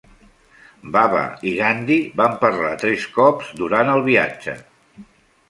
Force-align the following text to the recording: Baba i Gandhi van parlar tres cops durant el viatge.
Baba 0.95 1.19
i 1.51 1.53
Gandhi 1.59 1.97
van 2.21 2.39
parlar 2.45 2.73
tres 2.85 3.07
cops 3.19 3.53
durant 3.61 3.95
el 3.99 4.05
viatge. 4.11 4.59